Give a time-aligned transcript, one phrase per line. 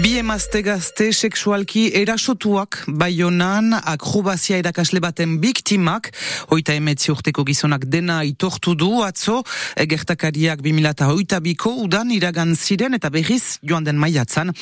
[0.00, 6.10] B Emazte gazte seksualki erasotuak baionan akrobazia erakasle baten biktimak,
[6.50, 9.38] hoita emetzi urteko gizonak dena itortu du, atzo,
[9.88, 14.52] gertakariak 2008 biko udan iragan ziren eta berriz joan den maiatzan,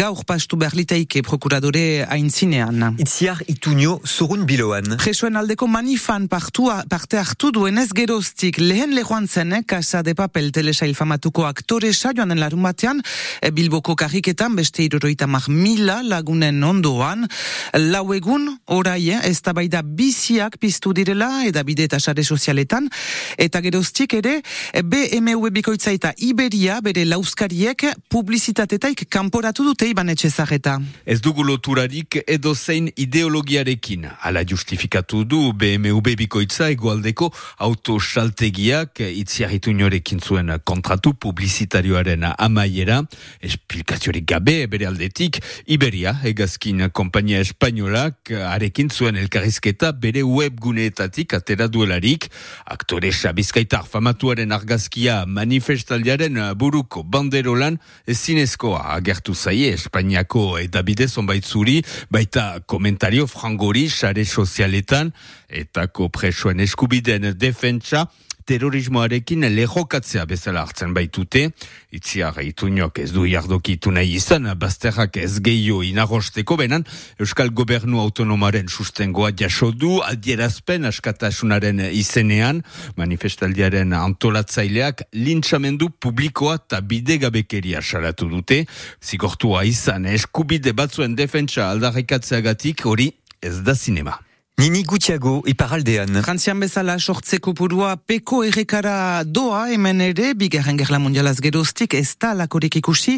[0.00, 1.84] gaur pastu berliteike prokuradore
[2.16, 2.98] aintzinean.
[2.98, 4.96] Itziar ituño zurun biloan.
[5.04, 10.98] Jesuen aldeko manifan partua, parte hartu duenez geroztik lehen lehoan zen, Casa de Papel telesail
[10.98, 13.06] famatuko aktoresa joan den larun batean,
[13.54, 17.26] Bilboko karriketan beste iruroita mar mila lagunen ondoan.
[17.74, 22.88] Lau egun, orai, eh, ez da biziak piztu direla, eta bide eta sare sozialetan,
[23.36, 24.40] eta geroztik ere,
[24.72, 30.80] BMW bikoitza eta Iberia, bere lauzkariek, publizitatetaik kanporatu dute iban etxezareta.
[31.04, 34.08] Ez dugu loturarik edo zein ideologiarekin.
[34.22, 43.02] Ala justifikatu du BMW bikoitza egoaldeko autosaltegiak itziarritu norekin zuen kontratu publizitarioaren amaiera,
[43.40, 52.30] esplikaziorik gabe, bere aldetik, Iberia, egazkin kompainia espainolak, arekin zuen elkarrizketa bere webguneetatik atera duelarik,
[52.64, 61.82] aktore Bizkaitar famatuaren argazkia manifestaldiaren buruko banderolan ezinezkoa agertu zaie Espainiako eta bide zonbait zuri,
[62.10, 65.12] baita komentario frangori sare sozialetan,
[65.48, 68.06] eta presoen eskubideen defentsa,
[68.48, 71.48] terrorismoarekin lehokatzea bezala hartzen baitute,
[71.94, 76.84] itziar ituñok ez du jardokitu nahi izan, bazterrak ez gehiago inarrosteko benan,
[77.20, 82.62] Euskal Gobernu Autonomaren sustengoa jaso du, adierazpen askatasunaren izenean,
[82.96, 88.64] manifestaldiaren antolatzaileak lintxamendu publikoa eta bidegabekeria salatu dute,
[89.02, 93.10] zigortua izan eskubide batzuen defentsa aldarrikatzeagatik hori
[93.44, 94.18] ez da sinema.
[94.54, 96.20] Nini gutiago iparaldean.
[96.22, 102.30] Frantzian bezala sortzeko purua peko errekara doa hemen ere, bigarren gerla mundialaz geroztik, ez da
[102.38, 103.16] lakorek ikusi,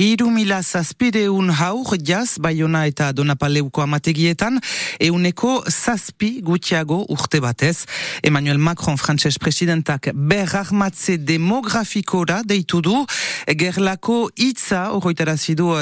[0.00, 4.56] hiru mila zazpideun haur jaz, baiona eta donapaleuko amategietan,
[5.04, 7.84] euneko zazpi gutiago urte batez.
[8.24, 13.04] Emmanuel Macron, frantses presidentak, berrahmatze demografikora deitu du,
[13.52, 15.76] gerlako itza, horretarazidu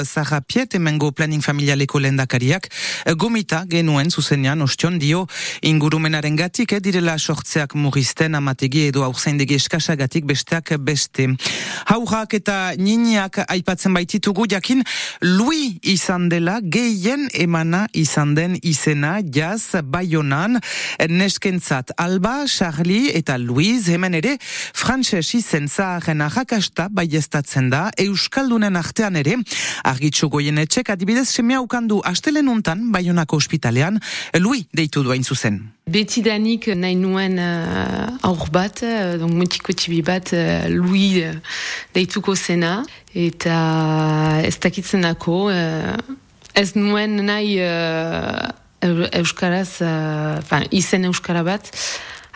[0.45, 2.67] Piet, emengo planning familialeko lendakariak,
[3.15, 5.27] gomita genuen zuzenean, ostion dio
[5.61, 11.27] ingurumenaren gatik, eh, direla sortzeak murrizten amategi edo aurzaindegi eskasagatik besteak beste.
[11.85, 14.81] Haurak eta niniak aipatzen baititugu jakin
[15.21, 20.59] lui izan dela gehien emana izan den izena jaz baionan
[21.09, 29.19] neskentzat Alba, Charlie eta Luiz hemen ere frantses izen zaharen arrakasta baiestatzen da Euskaldunen artean
[29.19, 29.35] ere
[29.83, 33.99] argitxu goien etxek adibidez semea ukandu astelenuntan baionako ospitalean
[34.39, 35.59] Lui deitu duain zuzen.
[35.89, 41.35] Beti danik nahi nuen uh, aur bat, uh, donc mutiko txibi bat, uh, Louis uh,
[41.95, 42.79] deituko zena,
[43.13, 43.57] eta
[44.45, 45.97] ez dakitzen dako, uh,
[46.55, 48.47] ez nuen nahi uh,
[49.19, 51.71] euskaraz, uh, izen euskara bat,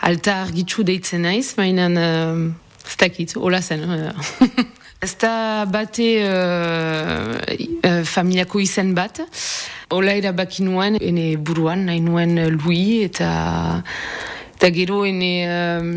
[0.04, 2.46] alta argitzu deitzen naiz, mainan uh,
[2.84, 3.86] ez dakit, hola zen.
[3.88, 4.64] Uh.
[5.04, 7.36] ez da bate uh,
[7.84, 9.20] uh, familiako izen bat,
[9.92, 13.28] Ola erabaki nuen, ene buruan, nahi nuen lui, eta,
[14.56, 15.90] eta gero ene, um,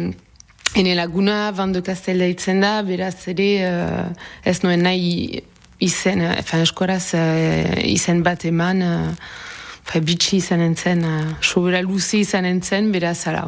[0.76, 5.40] ene laguna, Vando Castel daitzen da, beraz ere, uh, ez nuen nahi
[5.88, 12.46] izen, efan eskoraz, uh, izen bat eman, uh, bitxi izan entzen, uh, sobera luzi izan
[12.46, 13.48] entzen, beraz, ala,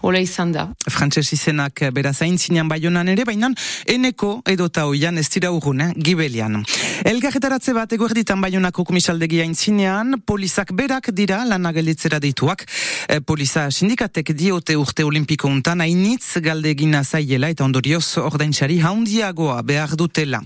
[0.00, 0.68] Ola izan da.
[0.86, 3.50] Frantses izenak bera zaintzinean baionan ere, baina
[3.90, 5.88] eneko edota hoian ez dira urgun, eh?
[5.96, 6.60] gibelian.
[7.08, 12.62] Elgarretaratze bat eguerditan baionako komisaldegia intzinean, polizak berak dira lanagelitzera dituak.
[13.08, 19.60] E, poliza sindikatek diote urte olimpiko untan, hainitz galde egina zaiela eta ondorioz ordaintzari haundiagoa
[19.66, 20.42] behar dutela.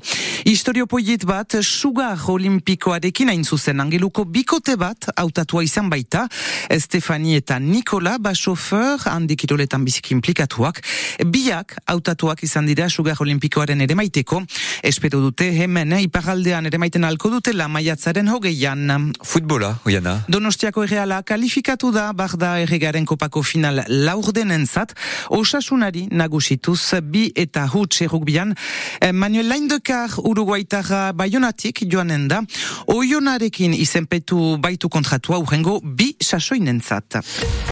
[0.48, 6.24] Historio poiet bat, sugar olimpikoarekin hain zuzen angeluko bikote bat, autatua izan baita,
[6.72, 10.80] Estefani eta Nikola, basofer, handik kiroletan biziki implikatuak,
[11.26, 14.42] biak autatuak izan dira sugar olimpikoaren ere maiteko,
[14.86, 19.12] espero dute hemen iparaldean ere maiten alko dutela maiatzaren hogeian.
[19.26, 20.18] Futbola, oiana.
[20.32, 24.94] Donostiako erreala kalifikatu da, barda erregaren kopako final laurdenen zat,
[25.30, 28.54] osasunari nagusituz bi eta huts errukbian,
[29.00, 32.42] eh, Manuel Laindekar uruguaitarra baionatik joanen da,
[32.86, 37.22] oionarekin izenpetu baitu kontratua urrengo bi sasoinen zat.